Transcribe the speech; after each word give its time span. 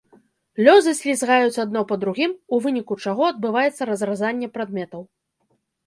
Лёзы 0.67 0.93
слізгаюць 0.99 1.59
адно 1.65 1.85
па 1.93 1.99
другім, 2.05 2.35
у 2.55 2.63
выніку 2.65 2.93
чаго 3.07 3.21
адбываецца 3.35 3.81
разразанне 3.95 4.47
прадметаў. 4.59 5.01